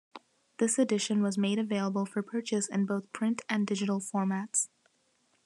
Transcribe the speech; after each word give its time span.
This 0.57 0.79
edition 0.79 1.21
was 1.21 1.37
made 1.37 1.59
available 1.59 2.07
for 2.07 2.23
purchase 2.23 2.67
in 2.67 2.87
both 2.87 3.13
print 3.13 3.43
and 3.47 3.67
digital 3.67 3.99
formats. 3.99 4.67